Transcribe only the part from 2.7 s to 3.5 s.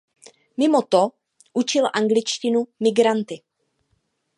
migranty.